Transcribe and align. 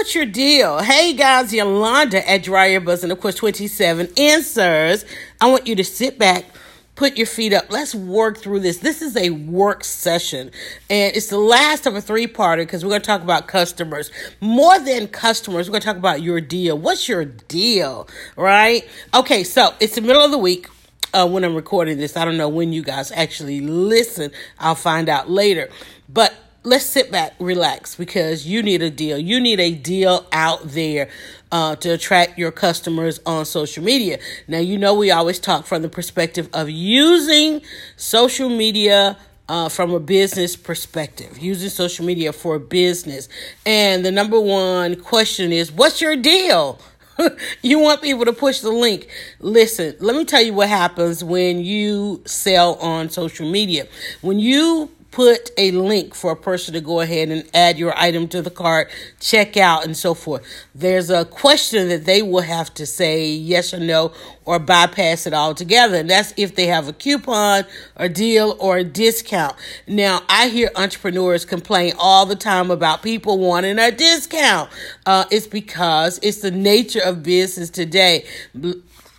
What's 0.00 0.14
your 0.14 0.24
deal? 0.24 0.78
Hey 0.78 1.12
guys, 1.12 1.52
Yolanda 1.52 2.26
at 2.26 2.42
Dryer 2.42 2.80
Buzz 2.80 3.02
and 3.02 3.12
of 3.12 3.20
course 3.20 3.34
27 3.34 4.08
answers. 4.16 5.04
I 5.42 5.50
want 5.50 5.66
you 5.66 5.76
to 5.76 5.84
sit 5.84 6.18
back, 6.18 6.46
put 6.94 7.18
your 7.18 7.26
feet 7.26 7.52
up. 7.52 7.66
Let's 7.68 7.94
work 7.94 8.38
through 8.38 8.60
this. 8.60 8.78
This 8.78 9.02
is 9.02 9.14
a 9.14 9.28
work 9.28 9.84
session 9.84 10.52
and 10.88 11.14
it's 11.14 11.26
the 11.26 11.36
last 11.36 11.84
of 11.84 11.96
a 11.96 12.00
three 12.00 12.26
parter 12.26 12.60
because 12.60 12.82
we're 12.82 12.88
going 12.88 13.02
to 13.02 13.06
talk 13.06 13.20
about 13.20 13.46
customers. 13.46 14.10
More 14.40 14.78
than 14.78 15.06
customers, 15.06 15.68
we're 15.68 15.72
going 15.72 15.82
to 15.82 15.86
talk 15.88 15.98
about 15.98 16.22
your 16.22 16.40
deal. 16.40 16.78
What's 16.78 17.06
your 17.06 17.26
deal? 17.26 18.08
Right? 18.36 18.88
Okay, 19.12 19.44
so 19.44 19.74
it's 19.80 19.96
the 19.96 20.00
middle 20.00 20.24
of 20.24 20.30
the 20.30 20.38
week. 20.38 20.66
Uh, 21.12 21.28
when 21.28 21.44
I'm 21.44 21.54
recording 21.54 21.98
this, 21.98 22.16
I 22.16 22.24
don't 22.24 22.38
know 22.38 22.48
when 22.48 22.72
you 22.72 22.82
guys 22.82 23.12
actually 23.12 23.60
listen. 23.60 24.30
I'll 24.58 24.74
find 24.74 25.10
out 25.10 25.28
later. 25.28 25.68
But 26.08 26.32
let's 26.62 26.84
sit 26.84 27.10
back, 27.10 27.34
relax, 27.38 27.94
because 27.94 28.46
you 28.46 28.62
need 28.62 28.82
a 28.82 28.90
deal. 28.90 29.18
You 29.18 29.40
need 29.40 29.60
a 29.60 29.72
deal 29.72 30.26
out 30.32 30.60
there 30.64 31.08
uh, 31.50 31.76
to 31.76 31.90
attract 31.90 32.38
your 32.38 32.52
customers 32.52 33.20
on 33.24 33.44
social 33.44 33.82
media. 33.82 34.18
Now, 34.46 34.58
you 34.58 34.78
know, 34.78 34.94
we 34.94 35.10
always 35.10 35.38
talk 35.38 35.66
from 35.66 35.82
the 35.82 35.88
perspective 35.88 36.48
of 36.52 36.68
using 36.70 37.62
social 37.96 38.48
media. 38.48 39.16
Uh, 39.48 39.68
from 39.68 39.90
a 39.90 39.98
business 39.98 40.54
perspective, 40.54 41.36
using 41.36 41.68
social 41.68 42.06
media 42.06 42.32
for 42.32 42.56
business. 42.60 43.28
And 43.66 44.04
the 44.04 44.12
number 44.12 44.38
one 44.38 44.94
question 44.94 45.50
is, 45.50 45.72
what's 45.72 46.00
your 46.00 46.14
deal? 46.14 46.78
you 47.62 47.80
want 47.80 48.00
people 48.00 48.24
to 48.26 48.32
push 48.32 48.60
the 48.60 48.70
link. 48.70 49.08
Listen, 49.40 49.96
let 49.98 50.14
me 50.14 50.24
tell 50.24 50.40
you 50.40 50.54
what 50.54 50.68
happens 50.68 51.24
when 51.24 51.64
you 51.64 52.22
sell 52.26 52.76
on 52.76 53.10
social 53.10 53.50
media. 53.50 53.88
When 54.20 54.38
you 54.38 54.88
put 55.10 55.50
a 55.58 55.70
link 55.72 56.14
for 56.14 56.32
a 56.32 56.36
person 56.36 56.74
to 56.74 56.80
go 56.80 57.00
ahead 57.00 57.30
and 57.30 57.48
add 57.52 57.78
your 57.78 57.96
item 57.96 58.28
to 58.28 58.42
the 58.42 58.50
cart, 58.50 58.90
check 59.18 59.56
out, 59.56 59.84
and 59.84 59.96
so 59.96 60.14
forth. 60.14 60.46
There's 60.74 61.10
a 61.10 61.24
question 61.24 61.88
that 61.88 62.04
they 62.04 62.22
will 62.22 62.42
have 62.42 62.72
to 62.74 62.86
say 62.86 63.28
yes 63.28 63.74
or 63.74 63.80
no 63.80 64.12
or 64.44 64.58
bypass 64.58 65.26
it 65.26 65.34
altogether. 65.34 65.96
And 65.96 66.10
that's 66.10 66.32
if 66.36 66.54
they 66.54 66.66
have 66.66 66.88
a 66.88 66.92
coupon, 66.92 67.64
a 67.96 68.08
deal, 68.08 68.56
or 68.58 68.78
a 68.78 68.84
discount. 68.84 69.56
Now, 69.86 70.22
I 70.28 70.48
hear 70.48 70.70
entrepreneurs 70.76 71.44
complain 71.44 71.92
all 71.98 72.26
the 72.26 72.36
time 72.36 72.70
about 72.70 73.02
people 73.02 73.38
wanting 73.38 73.78
a 73.78 73.90
discount. 73.90 74.70
Uh, 75.06 75.24
it's 75.30 75.46
because 75.46 76.18
it's 76.22 76.40
the 76.40 76.50
nature 76.50 77.00
of 77.04 77.22
business 77.22 77.70
today 77.70 78.26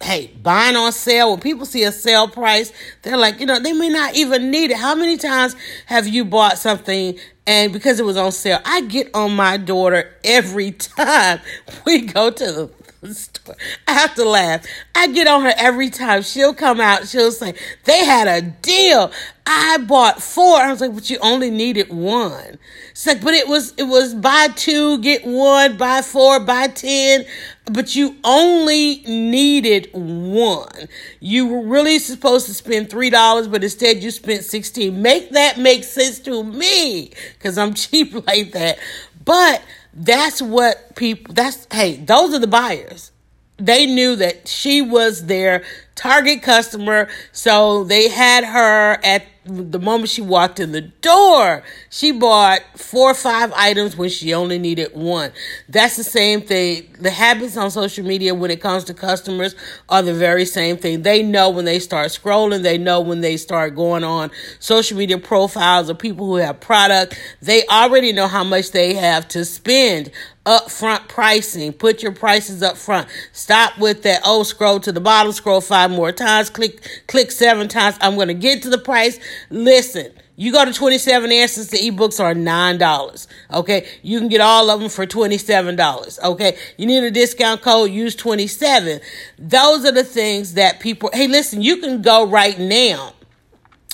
hey, 0.02 0.32
buying 0.42 0.76
on 0.76 0.92
sale, 0.92 1.32
when 1.32 1.40
people 1.40 1.66
see 1.66 1.84
a 1.84 1.92
sale 1.92 2.28
price, 2.28 2.72
they're 3.02 3.18
like, 3.18 3.40
you 3.40 3.46
know, 3.46 3.60
they 3.60 3.74
may 3.74 3.90
not 3.90 4.16
even 4.16 4.52
need 4.52 4.72
it. 4.72 4.78
How 4.78 4.96
many 4.96 5.18
times 5.18 5.56
have 5.86 6.08
you 6.08 6.26
bought 6.26 6.58
something 6.58 7.18
and 7.48 7.74
because 7.74 8.00
it 8.00 8.06
was 8.06 8.18
on 8.18 8.32
sale? 8.32 8.60
I 8.66 8.82
get 8.82 9.14
on 9.14 9.36
my 9.36 9.58
daughter 9.58 10.14
every 10.24 10.72
time 10.72 11.40
we 11.86 12.02
go 12.02 12.32
to 12.32 12.70
the 13.02 13.14
store. 13.14 13.56
I 13.88 13.94
have 13.94 14.16
to 14.16 14.26
laugh. 14.26 14.66
I 14.96 15.08
get 15.08 15.28
on 15.28 15.42
her 15.42 15.54
every 15.58 15.90
time. 15.90 16.22
She'll 16.22 16.54
come 16.54 16.80
out. 16.80 17.08
She'll 17.08 17.32
say, 17.32 17.56
they 17.86 18.06
had 18.06 18.28
a 18.28 18.42
deal. 18.42 19.12
I 19.46 19.78
bought 19.80 20.22
four. 20.22 20.58
I 20.58 20.72
was 20.72 20.82
like, 20.82 20.94
but 20.94 21.10
you 21.10 21.18
only 21.22 21.50
needed 21.50 21.90
one. 21.90 22.60
It's 22.92 23.08
like, 23.08 23.22
but 23.22 23.34
it 23.34 23.48
was, 23.48 23.74
it 23.78 23.84
was 23.84 24.14
buy 24.14 24.50
two, 24.56 25.00
get 25.00 25.26
one, 25.26 25.78
buy 25.78 26.02
four, 26.02 26.40
buy 26.40 26.68
10, 26.68 27.26
but 27.72 27.96
you 27.96 28.18
only 28.24 29.02
needed 29.08 29.90
one. 29.94 30.88
You 31.20 31.48
were 31.48 31.66
really 31.66 32.00
supposed 32.00 32.48
to 32.48 32.54
spend 32.54 32.90
$3, 32.90 33.52
but 33.52 33.64
instead 33.64 34.04
you 34.04 34.12
spent 34.12 34.44
16. 34.44 35.02
Make 35.02 35.32
that 35.32 35.58
make 35.58 35.84
sense 35.84 36.20
to 36.20 36.44
me 36.44 37.12
because 37.34 37.58
I'm 37.58 37.74
cheap 37.76 38.14
like 38.28 38.52
that. 38.52 38.78
But 39.24 39.62
that's 39.94 40.42
what 40.42 40.96
people, 40.96 41.34
that's, 41.34 41.68
hey, 41.72 41.96
those 41.98 42.34
are 42.34 42.40
the 42.40 42.48
buyers. 42.48 43.12
They 43.58 43.86
knew 43.86 44.16
that 44.16 44.48
she 44.48 44.82
was 44.82 45.28
their 45.28 45.64
target 45.96 46.42
customer. 46.42 47.10
So 47.32 47.84
they 47.84 48.10
had 48.10 48.44
her 48.44 48.98
at 49.04 49.24
the 49.44 49.80
moment 49.80 50.10
she 50.10 50.22
walked 50.22 50.60
in 50.60 50.72
the 50.72 50.82
door, 50.82 51.64
she 51.90 52.12
bought 52.12 52.62
four 52.76 53.10
or 53.10 53.16
five 53.16 53.52
items 53.56 53.98
when 53.98 54.10
she 54.10 54.36
only 54.36 54.60
needed 54.60 54.94
one. 54.94 55.32
That's 55.68 55.98
the 55.98 56.04
same 56.04 56.42
thing. 56.42 56.96
The 57.00 57.10
habits 57.10 57.58
on 57.58 57.72
social 57.72 58.06
media 58.06 58.36
when 58.36 58.52
it 58.52 58.62
comes 58.62 58.84
to 58.86 58.94
customers 58.94 59.56
are 59.90 60.04
the 60.04 60.14
very 60.14 60.46
same 60.46 60.78
thing. 60.78 61.02
They 61.02 61.24
know 61.24 61.50
when 61.50 61.66
they 61.66 61.80
start 61.80 62.10
scrolling, 62.10 62.62
they 62.62 62.78
know 62.78 63.02
when 63.02 63.22
they 63.22 63.36
start 63.38 63.76
going 63.76 64.04
on 64.04 64.30
social 64.60 64.98
media 64.98 65.18
profiles 65.18 65.90
of 65.90 65.98
people 65.98 66.28
who 66.28 66.36
have 66.36 66.60
product. 66.60 67.20
They 67.42 67.66
already 67.66 68.14
know 68.14 68.28
how 68.28 68.44
much 68.44 68.72
they 68.72 68.94
have 68.94 69.28
to 69.30 69.44
spend 69.44 70.12
upfront 70.46 71.08
pricing. 71.08 71.74
Put 71.74 72.02
your 72.02 72.12
prices 72.12 72.64
up 72.64 72.78
front. 72.78 73.08
Stop 73.32 73.78
with 73.78 74.04
that, 74.04 74.22
oh, 74.26 74.44
scroll 74.44 74.80
to 74.82 74.92
the 74.92 75.02
bottom, 75.02 75.32
scroll 75.32 75.62
five 75.62 75.92
more 75.92 76.12
times, 76.12 76.50
click, 76.50 77.06
click 77.08 77.32
seven 77.32 77.68
times. 77.68 77.98
I'm 78.02 78.18
to 78.18 78.34
get 78.34 78.64
to 78.64 78.70
the 78.70 78.78
price. 78.78 79.20
Listen, 79.50 80.12
you 80.36 80.52
go 80.52 80.66
to 80.66 80.74
27 80.74 81.32
answers, 81.32 81.68
the 81.68 81.78
ebooks 81.78 82.20
are 82.20 82.34
$9. 82.34 83.28
Okay. 83.54 83.88
You 84.02 84.20
can 84.20 84.28
get 84.28 84.42
all 84.42 84.70
of 84.70 84.80
them 84.80 84.90
for 84.90 85.06
$27. 85.06 86.24
Okay. 86.24 86.58
You 86.78 86.86
need 86.88 87.04
a 87.04 87.12
discount 87.12 87.62
code, 87.62 87.92
use 87.92 88.16
27. 88.16 89.02
Those 89.38 89.86
are 89.86 89.92
the 89.92 90.04
things 90.04 90.56
that 90.56 90.80
people, 90.80 91.12
hey, 91.14 91.28
listen, 91.28 91.62
you 91.62 91.78
can 91.78 92.02
go 92.02 92.26
right 92.26 92.58
now 92.58 93.14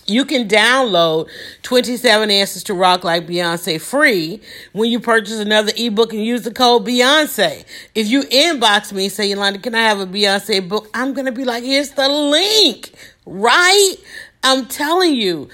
you 0.08 0.26
can 0.26 0.48
download 0.48 1.30
27 1.64 2.32
Answers 2.32 2.64
to 2.64 2.74
Rock 2.74 3.04
Like 3.04 3.28
Beyonce 3.28 3.80
free 3.80 4.42
when 4.72 4.90
you 4.90 5.00
purchase 5.00 5.40
another 5.40 5.72
ebook 5.78 6.14
and 6.14 6.24
use 6.24 6.44
the 6.44 6.52
code 6.54 6.86
Beyonce. 6.86 7.66
If 7.94 8.08
you 8.08 8.22
inbox 8.24 8.94
me 8.94 9.10
say, 9.10 9.28
Yolanda, 9.30 9.60
can 9.60 9.76
I 9.76 9.82
have 9.82 10.00
a 10.00 10.08
Beyonce 10.08 10.68
book? 10.68 10.90
I'm 10.94 11.14
going 11.14 11.26
to 11.26 11.32
be 11.32 11.46
like, 11.46 11.64
here's 11.64 11.92
the 11.92 12.08
link, 12.08 12.92
right? 13.26 13.96
I'm 14.44 14.66
telling 14.66 15.16
you. 15.16 15.50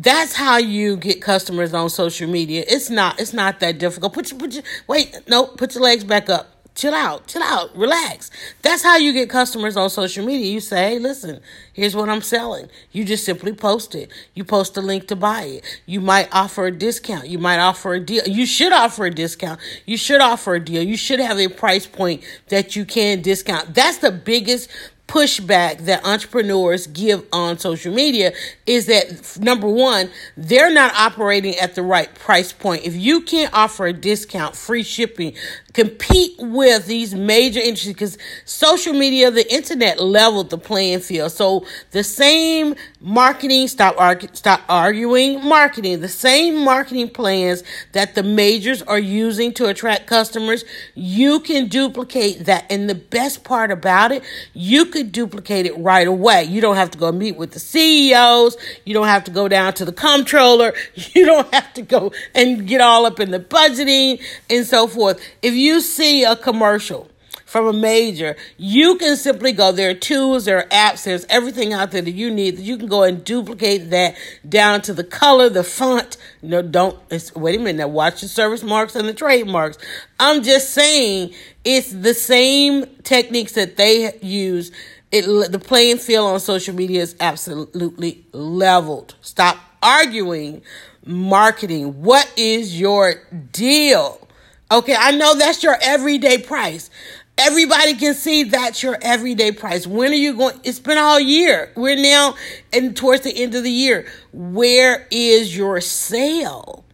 That's 0.00 0.32
how 0.32 0.58
you 0.58 0.96
get 0.96 1.20
customers 1.20 1.74
on 1.74 1.90
social 1.90 2.30
media. 2.30 2.64
It's 2.68 2.88
not. 2.88 3.18
It's 3.18 3.32
not 3.32 3.58
that 3.58 3.78
difficult. 3.78 4.12
Put 4.12 4.30
your, 4.30 4.38
put 4.38 4.52
your 4.54 4.62
wait. 4.86 5.12
No, 5.26 5.46
put 5.46 5.74
your 5.74 5.82
legs 5.82 6.04
back 6.04 6.30
up 6.30 6.57
chill 6.78 6.94
out, 6.94 7.26
chill 7.26 7.42
out, 7.42 7.76
relax. 7.76 8.30
That's 8.62 8.84
how 8.84 8.96
you 8.96 9.12
get 9.12 9.28
customers 9.28 9.76
on 9.76 9.90
social 9.90 10.24
media. 10.24 10.46
You 10.46 10.60
say, 10.60 10.92
hey, 10.92 10.98
listen, 11.00 11.40
here's 11.72 11.96
what 11.96 12.08
I'm 12.08 12.22
selling. 12.22 12.68
You 12.92 13.04
just 13.04 13.24
simply 13.24 13.52
post 13.52 13.96
it. 13.96 14.10
You 14.34 14.44
post 14.44 14.76
a 14.76 14.80
link 14.80 15.08
to 15.08 15.16
buy 15.16 15.42
it. 15.42 15.80
You 15.86 16.00
might 16.00 16.28
offer 16.30 16.66
a 16.66 16.70
discount. 16.70 17.26
You 17.26 17.40
might 17.40 17.58
offer 17.58 17.94
a 17.94 18.00
deal. 18.00 18.22
You 18.28 18.46
should 18.46 18.72
offer 18.72 19.06
a 19.06 19.10
discount. 19.10 19.58
You 19.86 19.96
should 19.96 20.20
offer 20.20 20.54
a 20.54 20.64
deal. 20.64 20.82
You 20.82 20.96
should 20.96 21.18
have 21.18 21.38
a 21.38 21.48
price 21.48 21.86
point 21.86 22.22
that 22.48 22.76
you 22.76 22.84
can 22.84 23.22
discount. 23.22 23.74
That's 23.74 23.98
the 23.98 24.12
biggest 24.12 24.70
pushback 25.08 25.78
that 25.86 26.04
entrepreneurs 26.04 26.86
give 26.86 27.24
on 27.32 27.58
social 27.58 27.92
media 27.92 28.32
is 28.66 28.86
that 28.86 29.38
number 29.40 29.66
one, 29.66 30.10
they're 30.36 30.72
not 30.72 30.94
operating 30.94 31.56
at 31.56 31.74
the 31.74 31.82
right 31.82 32.14
price 32.14 32.52
point. 32.52 32.84
If 32.84 32.94
you 32.94 33.22
can't 33.22 33.52
offer 33.54 33.86
a 33.86 33.92
discount, 33.92 34.54
free 34.54 34.82
shipping, 34.82 35.34
compete 35.72 36.34
with 36.38 36.86
these 36.86 37.14
major 37.14 37.60
industries 37.60 37.94
because 37.94 38.18
social 38.44 38.92
media, 38.92 39.30
the 39.30 39.50
internet 39.52 39.98
leveled 39.98 40.50
the 40.50 40.58
playing 40.58 41.00
field. 41.00 41.32
So 41.32 41.64
the 41.92 42.04
same 42.04 42.74
marketing, 43.00 43.68
stop, 43.68 43.96
argu- 43.96 44.34
stop 44.36 44.60
arguing 44.68 45.42
marketing, 45.42 46.00
the 46.00 46.08
same 46.08 46.62
marketing 46.64 47.08
plans 47.08 47.62
that 47.92 48.14
the 48.14 48.22
majors 48.22 48.82
are 48.82 48.98
using 48.98 49.54
to 49.54 49.66
attract 49.66 50.06
customers, 50.06 50.64
you 50.94 51.40
can 51.40 51.68
duplicate 51.68 52.44
that. 52.44 52.66
And 52.70 52.90
the 52.90 52.94
best 52.94 53.42
part 53.42 53.70
about 53.70 54.12
it, 54.12 54.22
you 54.52 54.84
could 54.98 55.12
duplicate 55.12 55.64
it 55.64 55.78
right 55.78 56.08
away. 56.08 56.42
You 56.42 56.60
don't 56.60 56.74
have 56.74 56.90
to 56.90 56.98
go 56.98 57.12
meet 57.12 57.36
with 57.36 57.52
the 57.52 57.60
CEOs. 57.60 58.56
You 58.84 58.94
don't 58.94 59.06
have 59.06 59.24
to 59.24 59.30
go 59.30 59.46
down 59.46 59.74
to 59.74 59.84
the 59.84 59.92
comptroller. 59.92 60.74
You 61.14 61.24
don't 61.24 61.52
have 61.54 61.72
to 61.74 61.82
go 61.82 62.12
and 62.34 62.66
get 62.66 62.80
all 62.80 63.06
up 63.06 63.18
in 63.18 63.30
the 63.30 63.40
budgeting 63.40 64.20
and 64.50 64.66
so 64.66 64.86
forth. 64.86 65.20
If 65.42 65.54
you 65.54 65.80
see 65.80 66.22
a 66.22 66.36
commercial 66.36 67.08
from 67.44 67.66
a 67.66 67.72
major, 67.72 68.36
you 68.56 68.96
can 68.96 69.16
simply 69.16 69.52
go. 69.52 69.72
There 69.72 69.90
are 69.90 69.94
tools, 69.94 70.44
there 70.44 70.58
are 70.58 70.68
apps, 70.68 71.04
there's 71.04 71.24
everything 71.30 71.72
out 71.72 71.92
there 71.92 72.02
that 72.02 72.10
you 72.10 72.30
need 72.30 72.58
that 72.58 72.62
you 72.62 72.76
can 72.76 72.88
go 72.88 73.04
and 73.04 73.24
duplicate 73.24 73.90
that 73.90 74.16
down 74.46 74.82
to 74.82 74.92
the 74.92 75.04
color, 75.04 75.48
the 75.48 75.64
font. 75.64 76.18
No, 76.42 76.60
don't 76.62 76.98
wait 77.34 77.56
a 77.56 77.58
minute. 77.58 77.78
Now 77.78 77.88
watch 77.88 78.20
the 78.20 78.28
service 78.28 78.62
marks 78.62 78.94
and 78.94 79.08
the 79.08 79.14
trademarks. 79.14 79.78
I'm 80.20 80.42
just 80.42 80.70
saying 80.70 81.32
it's 81.64 81.90
the 81.90 82.14
same 82.14 82.84
techniques 83.02 83.52
that 83.52 83.76
they 83.76 84.18
use. 84.20 84.72
It, 85.10 85.52
the 85.52 85.58
playing 85.58 85.98
field 85.98 86.28
on 86.32 86.40
social 86.40 86.74
media 86.74 87.00
is 87.00 87.16
absolutely 87.18 88.26
leveled. 88.32 89.14
Stop 89.22 89.56
arguing 89.82 90.62
marketing. 91.04 92.02
What 92.02 92.30
is 92.36 92.78
your 92.78 93.14
deal? 93.52 94.26
Okay, 94.70 94.94
I 94.98 95.12
know 95.12 95.34
that's 95.34 95.62
your 95.62 95.78
everyday 95.80 96.38
price. 96.38 96.90
Everybody 97.38 97.94
can 97.94 98.14
see 98.14 98.42
that's 98.42 98.82
your 98.82 98.98
everyday 99.00 99.52
price. 99.52 99.86
When 99.86 100.10
are 100.10 100.16
you 100.16 100.36
going? 100.36 100.60
It's 100.64 100.80
been 100.80 100.98
all 100.98 101.20
year. 101.20 101.72
We're 101.76 101.96
now 101.96 102.34
and 102.72 102.96
towards 102.96 103.22
the 103.22 103.34
end 103.34 103.54
of 103.54 103.62
the 103.62 103.70
year. 103.70 104.06
Where 104.32 105.06
is 105.10 105.56
your 105.56 105.80
sale? 105.80 106.84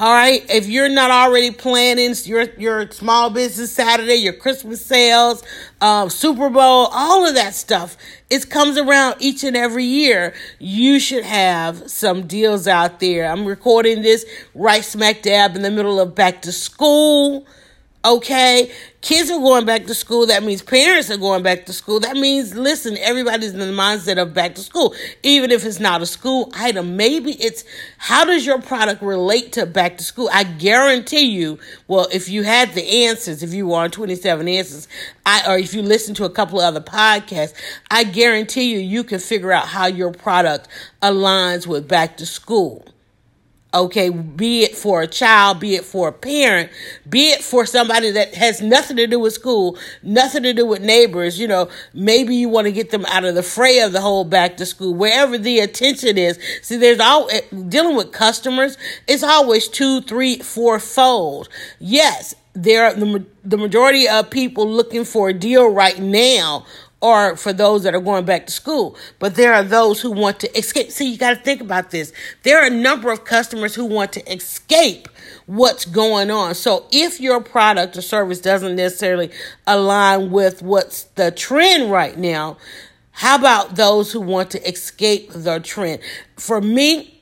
All 0.00 0.12
right. 0.12 0.48
If 0.48 0.68
you're 0.68 0.88
not 0.88 1.10
already 1.10 1.50
planning 1.50 2.14
your 2.22 2.44
your 2.56 2.88
small 2.92 3.30
business 3.30 3.72
Saturday, 3.72 4.14
your 4.14 4.32
Christmas 4.32 4.84
sales, 4.86 5.42
um, 5.80 6.08
Super 6.08 6.48
Bowl, 6.50 6.88
all 6.92 7.26
of 7.26 7.34
that 7.34 7.52
stuff, 7.52 7.96
it 8.30 8.48
comes 8.48 8.78
around 8.78 9.16
each 9.18 9.42
and 9.42 9.56
every 9.56 9.82
year. 9.82 10.34
You 10.60 11.00
should 11.00 11.24
have 11.24 11.90
some 11.90 12.28
deals 12.28 12.68
out 12.68 13.00
there. 13.00 13.26
I'm 13.28 13.44
recording 13.44 14.02
this 14.02 14.24
right 14.54 14.84
smack 14.84 15.22
dab 15.22 15.56
in 15.56 15.62
the 15.62 15.70
middle 15.70 15.98
of 15.98 16.14
back 16.14 16.42
to 16.42 16.52
school. 16.52 17.44
Okay, 18.04 18.70
kids 19.00 19.28
are 19.28 19.40
going 19.40 19.66
back 19.66 19.86
to 19.86 19.94
school. 19.94 20.26
That 20.26 20.44
means 20.44 20.62
parents 20.62 21.10
are 21.10 21.16
going 21.16 21.42
back 21.42 21.66
to 21.66 21.72
school. 21.72 21.98
That 21.98 22.16
means, 22.16 22.54
listen, 22.54 22.96
everybody's 22.96 23.52
in 23.52 23.58
the 23.58 23.66
mindset 23.66 24.22
of 24.22 24.32
back 24.32 24.54
to 24.54 24.60
school, 24.60 24.94
even 25.24 25.50
if 25.50 25.64
it's 25.66 25.80
not 25.80 26.00
a 26.00 26.06
school 26.06 26.52
item. 26.54 26.96
Maybe 26.96 27.32
it's 27.32 27.64
how 27.98 28.24
does 28.24 28.46
your 28.46 28.62
product 28.62 29.02
relate 29.02 29.52
to 29.54 29.66
back 29.66 29.98
to 29.98 30.04
school? 30.04 30.30
I 30.32 30.44
guarantee 30.44 31.26
you, 31.26 31.58
well, 31.88 32.06
if 32.12 32.28
you 32.28 32.44
had 32.44 32.72
the 32.74 33.06
answers, 33.06 33.42
if 33.42 33.52
you 33.52 33.66
were 33.66 33.78
on 33.78 33.90
27 33.90 34.46
answers, 34.46 34.86
I, 35.26 35.52
or 35.52 35.58
if 35.58 35.74
you 35.74 35.82
listen 35.82 36.14
to 36.14 36.24
a 36.24 36.30
couple 36.30 36.60
of 36.60 36.66
other 36.66 36.80
podcasts, 36.80 37.52
I 37.90 38.04
guarantee 38.04 38.72
you, 38.72 38.78
you 38.78 39.02
can 39.02 39.18
figure 39.18 39.50
out 39.50 39.66
how 39.66 39.86
your 39.86 40.12
product 40.12 40.68
aligns 41.02 41.66
with 41.66 41.88
back 41.88 42.16
to 42.18 42.26
school. 42.26 42.86
Okay, 43.74 44.08
be 44.08 44.62
it 44.62 44.74
for 44.74 45.02
a 45.02 45.06
child, 45.06 45.60
be 45.60 45.74
it 45.74 45.84
for 45.84 46.08
a 46.08 46.12
parent, 46.12 46.70
be 47.06 47.28
it 47.28 47.44
for 47.44 47.66
somebody 47.66 48.10
that 48.12 48.34
has 48.34 48.62
nothing 48.62 48.96
to 48.96 49.06
do 49.06 49.18
with 49.18 49.34
school, 49.34 49.76
nothing 50.02 50.42
to 50.44 50.54
do 50.54 50.64
with 50.64 50.80
neighbors. 50.80 51.38
You 51.38 51.48
know, 51.48 51.68
maybe 51.92 52.34
you 52.34 52.48
want 52.48 52.64
to 52.66 52.72
get 52.72 52.90
them 52.90 53.04
out 53.06 53.24
of 53.24 53.34
the 53.34 53.42
fray 53.42 53.80
of 53.80 53.92
the 53.92 54.00
whole 54.00 54.24
back 54.24 54.56
to 54.56 54.64
school, 54.64 54.94
wherever 54.94 55.36
the 55.36 55.60
attention 55.60 56.16
is. 56.16 56.38
See, 56.62 56.78
there's 56.78 56.98
all 56.98 57.28
eh, 57.30 57.42
dealing 57.68 57.94
with 57.94 58.10
customers, 58.10 58.78
it's 59.06 59.22
always 59.22 59.68
two, 59.68 60.00
three, 60.00 60.38
four 60.38 60.80
fold. 60.80 61.50
Yes, 61.78 62.34
there 62.54 62.86
are 62.86 62.94
the, 62.94 63.26
the 63.44 63.58
majority 63.58 64.08
of 64.08 64.30
people 64.30 64.66
looking 64.66 65.04
for 65.04 65.28
a 65.28 65.34
deal 65.34 65.70
right 65.70 65.98
now 65.98 66.64
or 67.00 67.36
for 67.36 67.52
those 67.52 67.84
that 67.84 67.94
are 67.94 68.00
going 68.00 68.24
back 68.24 68.46
to 68.46 68.52
school. 68.52 68.96
But 69.18 69.36
there 69.36 69.54
are 69.54 69.62
those 69.62 70.00
who 70.00 70.10
want 70.10 70.40
to 70.40 70.58
escape. 70.58 70.90
See, 70.90 71.12
you 71.12 71.18
got 71.18 71.30
to 71.30 71.42
think 71.42 71.60
about 71.60 71.90
this. 71.90 72.12
There 72.42 72.60
are 72.60 72.66
a 72.66 72.70
number 72.70 73.12
of 73.12 73.24
customers 73.24 73.74
who 73.74 73.84
want 73.84 74.12
to 74.12 74.32
escape 74.32 75.08
what's 75.46 75.84
going 75.84 76.30
on. 76.30 76.54
So 76.54 76.86
if 76.90 77.20
your 77.20 77.40
product 77.40 77.96
or 77.96 78.02
service 78.02 78.40
doesn't 78.40 78.76
necessarily 78.76 79.30
align 79.66 80.30
with 80.30 80.62
what's 80.62 81.04
the 81.04 81.30
trend 81.30 81.90
right 81.90 82.18
now, 82.18 82.58
how 83.12 83.36
about 83.36 83.76
those 83.76 84.12
who 84.12 84.20
want 84.20 84.50
to 84.52 84.68
escape 84.68 85.32
the 85.32 85.60
trend? 85.60 86.00
For 86.36 86.60
me, 86.60 87.17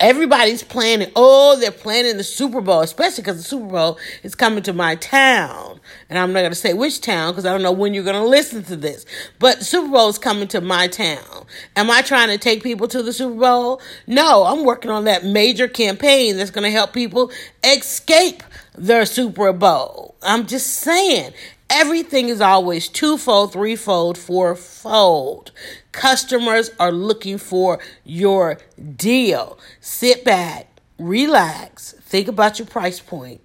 Everybody's 0.00 0.62
planning. 0.62 1.10
Oh, 1.16 1.58
they're 1.58 1.72
planning 1.72 2.18
the 2.18 2.24
Super 2.24 2.60
Bowl, 2.60 2.82
especially 2.82 3.22
because 3.22 3.38
the 3.38 3.42
Super 3.42 3.66
Bowl 3.66 3.98
is 4.22 4.36
coming 4.36 4.62
to 4.62 4.72
my 4.72 4.94
town. 4.94 5.80
And 6.08 6.18
I'm 6.18 6.32
not 6.32 6.40
going 6.40 6.52
to 6.52 6.56
say 6.56 6.72
which 6.72 7.00
town 7.00 7.32
because 7.32 7.44
I 7.44 7.50
don't 7.52 7.62
know 7.62 7.72
when 7.72 7.94
you're 7.94 8.04
going 8.04 8.14
to 8.14 8.24
listen 8.24 8.62
to 8.64 8.76
this. 8.76 9.04
But 9.40 9.64
Super 9.64 9.90
Bowl 9.90 10.08
is 10.08 10.18
coming 10.18 10.46
to 10.48 10.60
my 10.60 10.86
town. 10.86 11.46
Am 11.74 11.90
I 11.90 12.02
trying 12.02 12.28
to 12.28 12.38
take 12.38 12.62
people 12.62 12.86
to 12.88 13.02
the 13.02 13.12
Super 13.12 13.40
Bowl? 13.40 13.80
No, 14.06 14.44
I'm 14.44 14.64
working 14.64 14.92
on 14.92 15.04
that 15.04 15.24
major 15.24 15.66
campaign 15.66 16.36
that's 16.36 16.52
going 16.52 16.64
to 16.64 16.70
help 16.70 16.92
people 16.92 17.32
escape 17.64 18.44
their 18.76 19.04
Super 19.04 19.52
Bowl. 19.52 20.14
I'm 20.22 20.46
just 20.46 20.68
saying. 20.74 21.32
Everything 21.70 22.30
is 22.30 22.40
always 22.40 22.88
twofold, 22.88 23.52
threefold, 23.52 24.16
fourfold. 24.16 25.52
Customers 25.92 26.70
are 26.80 26.92
looking 26.92 27.36
for 27.36 27.78
your 28.04 28.58
deal. 28.96 29.58
Sit 29.80 30.24
back, 30.24 30.80
relax, 30.98 31.92
think 32.00 32.26
about 32.26 32.58
your 32.58 32.66
price 32.66 33.00
point. 33.00 33.42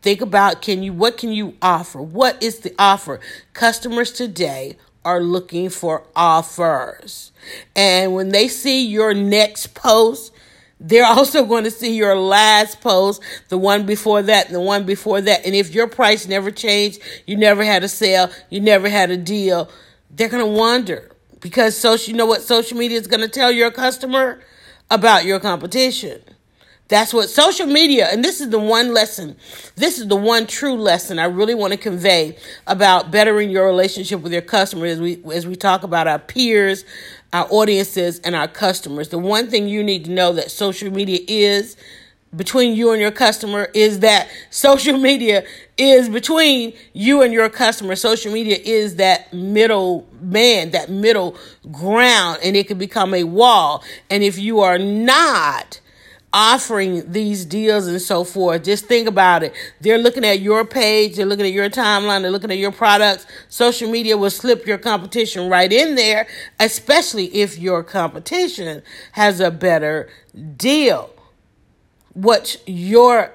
Think 0.00 0.22
about 0.22 0.62
can 0.62 0.82
you 0.82 0.94
what 0.94 1.18
can 1.18 1.32
you 1.32 1.54
offer? 1.60 2.00
What 2.00 2.42
is 2.42 2.60
the 2.60 2.74
offer? 2.78 3.20
Customers 3.52 4.10
today 4.10 4.78
are 5.04 5.20
looking 5.20 5.68
for 5.68 6.04
offers. 6.16 7.32
And 7.76 8.14
when 8.14 8.30
they 8.30 8.48
see 8.48 8.86
your 8.86 9.12
next 9.12 9.74
post, 9.74 10.32
they're 10.80 11.06
also 11.06 11.44
going 11.44 11.64
to 11.64 11.70
see 11.70 11.94
your 11.94 12.16
last 12.16 12.80
post, 12.80 13.22
the 13.48 13.58
one 13.58 13.84
before 13.84 14.22
that, 14.22 14.46
and 14.46 14.54
the 14.54 14.60
one 14.60 14.84
before 14.84 15.20
that. 15.20 15.44
And 15.44 15.54
if 15.54 15.74
your 15.74 15.86
price 15.86 16.26
never 16.26 16.50
changed, 16.50 17.00
you 17.26 17.36
never 17.36 17.62
had 17.62 17.84
a 17.84 17.88
sale, 17.88 18.30
you 18.48 18.60
never 18.60 18.88
had 18.88 19.10
a 19.10 19.16
deal, 19.16 19.70
they're 20.10 20.30
going 20.30 20.44
to 20.44 20.58
wonder 20.58 21.10
because 21.40 21.76
social, 21.76 22.10
you 22.10 22.16
know 22.16 22.26
what 22.26 22.42
social 22.42 22.78
media 22.78 22.98
is 22.98 23.06
going 23.06 23.20
to 23.20 23.28
tell 23.28 23.52
your 23.52 23.70
customer 23.70 24.40
about 24.90 25.24
your 25.24 25.38
competition. 25.38 26.22
That's 26.88 27.14
what 27.14 27.28
social 27.28 27.66
media, 27.66 28.08
and 28.10 28.24
this 28.24 28.40
is 28.40 28.50
the 28.50 28.58
one 28.58 28.92
lesson, 28.92 29.36
this 29.76 30.00
is 30.00 30.08
the 30.08 30.16
one 30.16 30.48
true 30.48 30.74
lesson 30.74 31.20
I 31.20 31.26
really 31.26 31.54
want 31.54 31.72
to 31.72 31.78
convey 31.78 32.36
about 32.66 33.12
bettering 33.12 33.48
your 33.48 33.64
relationship 33.64 34.20
with 34.22 34.32
your 34.32 34.42
customer 34.42 34.86
as 34.86 35.00
we 35.00 35.22
as 35.32 35.46
we 35.46 35.54
talk 35.54 35.84
about 35.84 36.08
our 36.08 36.18
peers, 36.18 36.84
our 37.32 37.46
audiences, 37.50 38.18
and 38.20 38.34
our 38.34 38.48
customers. 38.48 39.08
The 39.08 39.18
one 39.18 39.48
thing 39.48 39.68
you 39.68 39.82
need 39.82 40.04
to 40.06 40.10
know 40.10 40.32
that 40.32 40.50
social 40.50 40.90
media 40.90 41.20
is 41.28 41.76
between 42.34 42.74
you 42.74 42.92
and 42.92 43.00
your 43.00 43.10
customer 43.10 43.68
is 43.74 44.00
that 44.00 44.28
social 44.50 44.98
media 45.10 45.44
is 45.76 46.08
between 46.08 46.72
you 46.92 47.22
and 47.22 47.32
your 47.32 47.48
customer. 47.48 47.96
Social 47.96 48.32
media 48.32 48.58
is 48.62 48.96
that 48.96 49.32
middle 49.32 50.06
man, 50.20 50.70
that 50.70 50.90
middle 50.90 51.36
ground, 51.70 52.38
and 52.42 52.56
it 52.56 52.68
can 52.68 52.78
become 52.78 53.14
a 53.14 53.24
wall. 53.24 53.82
And 54.08 54.22
if 54.22 54.38
you 54.38 54.60
are 54.60 54.78
not 54.78 55.80
offering 56.32 57.10
these 57.10 57.44
deals 57.44 57.86
and 57.86 58.00
so 58.00 58.24
forth. 58.24 58.64
Just 58.64 58.86
think 58.86 59.08
about 59.08 59.42
it. 59.42 59.52
They're 59.80 59.98
looking 59.98 60.24
at 60.24 60.40
your 60.40 60.64
page, 60.64 61.16
they're 61.16 61.26
looking 61.26 61.46
at 61.46 61.52
your 61.52 61.68
timeline, 61.68 62.22
they're 62.22 62.30
looking 62.30 62.50
at 62.50 62.58
your 62.58 62.72
products. 62.72 63.26
Social 63.48 63.90
media 63.90 64.16
will 64.16 64.30
slip 64.30 64.66
your 64.66 64.78
competition 64.78 65.48
right 65.48 65.72
in 65.72 65.96
there, 65.96 66.26
especially 66.60 67.26
if 67.26 67.58
your 67.58 67.82
competition 67.82 68.82
has 69.12 69.40
a 69.40 69.50
better 69.50 70.08
deal. 70.56 71.10
What's 72.12 72.58
your 72.66 73.32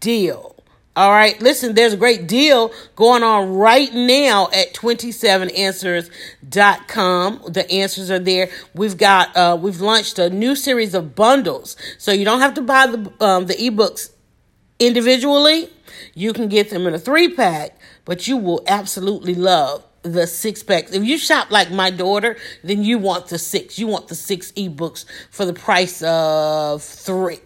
deal? 0.00 0.54
All 0.98 1.12
right. 1.12 1.40
Listen, 1.40 1.74
there's 1.76 1.92
a 1.92 1.96
great 1.96 2.26
deal 2.26 2.72
going 2.96 3.22
on 3.22 3.54
right 3.54 3.94
now 3.94 4.48
at 4.52 4.74
27answers.com. 4.74 7.42
The 7.46 7.70
answers 7.70 8.10
are 8.10 8.18
there. 8.18 8.50
We've 8.74 8.96
got, 8.96 9.36
uh, 9.36 9.56
we've 9.62 9.80
launched 9.80 10.18
a 10.18 10.28
new 10.28 10.56
series 10.56 10.94
of 10.94 11.14
bundles. 11.14 11.76
So 11.98 12.10
you 12.10 12.24
don't 12.24 12.40
have 12.40 12.54
to 12.54 12.62
buy 12.62 12.88
the, 12.88 13.12
um, 13.24 13.46
the 13.46 13.54
ebooks 13.54 14.10
individually. 14.80 15.70
You 16.14 16.32
can 16.32 16.48
get 16.48 16.70
them 16.70 16.88
in 16.88 16.94
a 16.94 16.98
three 16.98 17.32
pack, 17.32 17.78
but 18.04 18.26
you 18.26 18.36
will 18.36 18.64
absolutely 18.66 19.36
love 19.36 19.84
the 20.02 20.26
six 20.26 20.64
packs. 20.64 20.90
If 20.90 21.04
you 21.04 21.16
shop 21.16 21.52
like 21.52 21.70
my 21.70 21.90
daughter, 21.90 22.36
then 22.64 22.82
you 22.82 22.98
want 22.98 23.28
the 23.28 23.38
six. 23.38 23.78
You 23.78 23.86
want 23.86 24.08
the 24.08 24.16
six 24.16 24.50
ebooks 24.50 25.04
for 25.30 25.44
the 25.44 25.54
price 25.54 26.02
of 26.02 26.82
three. 26.82 27.38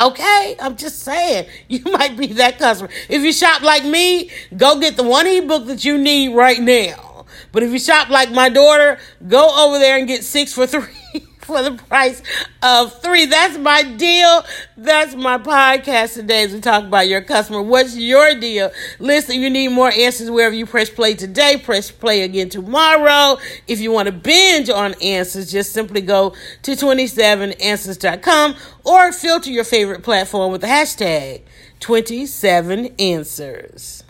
Okay, 0.00 0.56
I'm 0.60 0.76
just 0.76 1.00
saying, 1.00 1.48
you 1.68 1.82
might 1.92 2.16
be 2.16 2.26
that 2.34 2.58
customer. 2.58 2.90
If 3.08 3.22
you 3.22 3.32
shop 3.32 3.62
like 3.62 3.84
me, 3.84 4.30
go 4.56 4.80
get 4.80 4.96
the 4.96 5.02
one 5.02 5.26
ebook 5.26 5.66
that 5.66 5.84
you 5.84 5.98
need 5.98 6.34
right 6.34 6.60
now. 6.60 7.26
But 7.52 7.62
if 7.62 7.70
you 7.70 7.78
shop 7.78 8.08
like 8.08 8.30
my 8.30 8.48
daughter, 8.48 8.98
go 9.28 9.66
over 9.66 9.78
there 9.78 9.98
and 9.98 10.08
get 10.08 10.24
six 10.24 10.52
for 10.52 10.66
three. 10.68 11.01
For 11.44 11.62
the 11.62 11.72
price 11.72 12.22
of 12.62 13.00
three. 13.02 13.26
That's 13.26 13.58
my 13.58 13.82
deal. 13.82 14.44
That's 14.76 15.14
my 15.14 15.38
podcast 15.38 16.14
today 16.14 16.44
as 16.44 16.52
we 16.52 16.60
talk 16.60 16.84
about 16.84 17.08
your 17.08 17.22
customer. 17.22 17.62
What's 17.62 17.96
your 17.96 18.38
deal? 18.38 18.70
Listen, 18.98 19.40
you 19.40 19.50
need 19.50 19.68
more 19.68 19.90
answers 19.90 20.30
wherever 20.30 20.54
you 20.54 20.66
press 20.66 20.90
play 20.90 21.14
today. 21.14 21.60
Press 21.62 21.90
play 21.90 22.22
again 22.22 22.48
tomorrow. 22.48 23.38
If 23.66 23.80
you 23.80 23.92
want 23.92 24.06
to 24.06 24.12
binge 24.12 24.70
on 24.70 24.94
answers, 25.02 25.50
just 25.50 25.72
simply 25.72 26.00
go 26.00 26.34
to 26.62 26.72
27answers.com 26.72 28.56
or 28.84 29.12
filter 29.12 29.50
your 29.50 29.64
favorite 29.64 30.02
platform 30.02 30.52
with 30.52 30.60
the 30.60 30.66
hashtag 30.68 31.42
27answers. 31.80 34.01